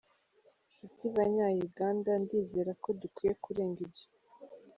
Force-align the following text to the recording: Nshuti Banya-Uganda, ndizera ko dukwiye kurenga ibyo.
Nshuti 0.69 1.03
Banya-Uganda, 1.15 2.11
ndizera 2.23 2.71
ko 2.83 2.89
dukwiye 3.01 3.33
kurenga 3.43 3.79
ibyo. 3.87 4.05